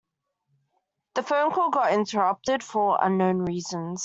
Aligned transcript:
The 1.13 1.21
phone 1.21 1.51
call 1.51 1.69
got 1.69 1.93
interrupted 1.93 2.63
for 2.63 2.97
unknown 2.99 3.37
reasons. 3.45 3.99